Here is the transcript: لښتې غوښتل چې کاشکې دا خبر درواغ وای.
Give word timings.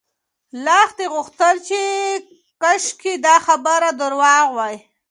لښتې 0.65 1.05
غوښتل 1.13 1.55
چې 1.67 1.79
کاشکې 2.61 3.13
دا 3.25 3.35
خبر 3.45 3.81
درواغ 3.99 4.45
وای. 4.57 4.75